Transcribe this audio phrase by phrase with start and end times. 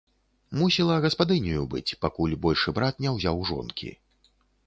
[0.59, 3.93] Мусіла гаспадыняю быць, пакуль большы брат не ўзяў жонкі.